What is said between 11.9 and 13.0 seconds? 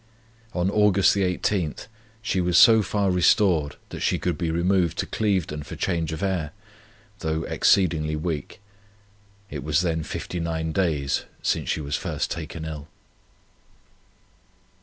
first taken ill.